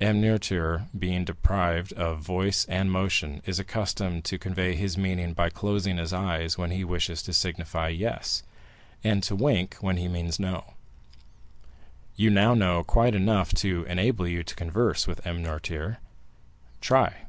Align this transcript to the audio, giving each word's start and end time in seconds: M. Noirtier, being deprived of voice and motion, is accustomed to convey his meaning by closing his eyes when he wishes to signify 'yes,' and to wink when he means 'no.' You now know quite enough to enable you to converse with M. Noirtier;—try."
M. 0.00 0.20
Noirtier, 0.20 0.86
being 0.96 1.24
deprived 1.24 1.92
of 1.94 2.20
voice 2.20 2.64
and 2.66 2.92
motion, 2.92 3.42
is 3.44 3.58
accustomed 3.58 4.24
to 4.26 4.38
convey 4.38 4.76
his 4.76 4.96
meaning 4.96 5.32
by 5.32 5.50
closing 5.50 5.96
his 5.96 6.12
eyes 6.12 6.56
when 6.56 6.70
he 6.70 6.84
wishes 6.84 7.20
to 7.24 7.32
signify 7.32 7.88
'yes,' 7.88 8.44
and 9.02 9.24
to 9.24 9.34
wink 9.34 9.74
when 9.80 9.96
he 9.96 10.06
means 10.06 10.38
'no.' 10.38 10.74
You 12.14 12.30
now 12.30 12.54
know 12.54 12.84
quite 12.84 13.16
enough 13.16 13.52
to 13.54 13.82
enable 13.86 14.28
you 14.28 14.44
to 14.44 14.54
converse 14.54 15.08
with 15.08 15.26
M. 15.26 15.42
Noirtier;—try." 15.42 17.26